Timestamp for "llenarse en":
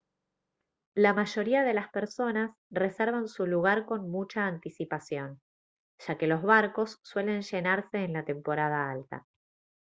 7.43-8.13